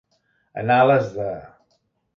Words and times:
En 0.61 0.71
ales 0.77 1.13
de. 1.19 1.31